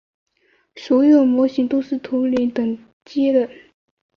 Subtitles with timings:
[0.75, 3.47] 所有模型都是图灵等价的。